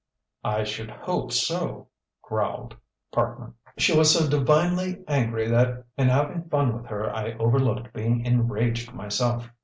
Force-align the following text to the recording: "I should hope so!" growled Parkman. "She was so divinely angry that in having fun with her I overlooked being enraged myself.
"I 0.43 0.63
should 0.63 0.89
hope 0.89 1.31
so!" 1.31 1.89
growled 2.23 2.75
Parkman. 3.11 3.53
"She 3.77 3.95
was 3.95 4.11
so 4.11 4.27
divinely 4.27 5.03
angry 5.07 5.47
that 5.49 5.85
in 5.95 6.07
having 6.07 6.49
fun 6.49 6.75
with 6.75 6.87
her 6.87 7.15
I 7.15 7.33
overlooked 7.33 7.93
being 7.93 8.25
enraged 8.25 8.93
myself. 8.95 9.51